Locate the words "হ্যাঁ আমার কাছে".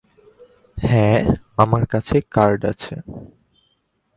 0.77-2.15